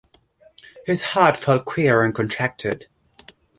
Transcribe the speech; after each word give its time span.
His 0.87 1.03
heart 1.13 1.37
felt 1.37 1.65
queer 1.65 2.01
and 2.01 2.11
contracted. 2.15 2.87